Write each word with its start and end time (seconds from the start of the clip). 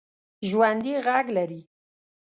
ژوندي 0.49 0.93
غږ 1.05 1.27
لري 1.37 1.61